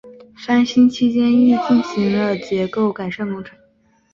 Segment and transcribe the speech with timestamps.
[0.35, 3.55] 翻新期间亦进行了结构改善工程。